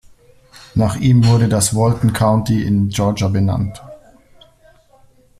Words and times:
Nach 0.73 0.95
ihm 0.95 1.27
wurde 1.27 1.47
das 1.47 1.75
Walton 1.75 2.11
County 2.11 2.63
in 2.65 2.89
Georgia 2.89 3.27
benannt. 3.27 3.83